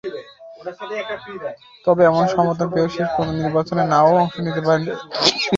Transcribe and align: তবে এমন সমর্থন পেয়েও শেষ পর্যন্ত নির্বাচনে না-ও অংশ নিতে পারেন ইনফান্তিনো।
তবে 1.85 2.01
এমন 2.05 2.23
সমর্থন 2.33 2.67
পেয়েও 2.73 2.93
শেষ 2.95 3.07
পর্যন্ত 3.11 3.39
নির্বাচনে 3.39 3.83
না-ও 3.93 4.11
অংশ 4.21 4.35
নিতে 4.45 4.61
পারেন 4.61 4.81
ইনফান্তিনো। 4.83 5.39